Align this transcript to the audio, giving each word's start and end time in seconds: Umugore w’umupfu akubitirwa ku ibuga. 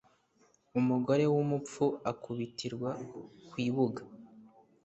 Umugore 0.79 1.23
w’umupfu 1.33 1.85
akubitirwa 2.11 2.89
ku 3.47 3.55
ibuga. 3.67 4.01